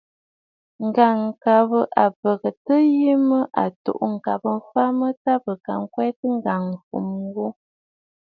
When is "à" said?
3.63-3.65